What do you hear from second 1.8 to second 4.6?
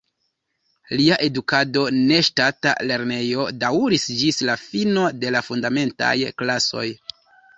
en ŝtata lernejo daŭris ĝis la